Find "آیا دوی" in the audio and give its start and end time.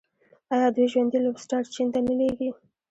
0.53-0.85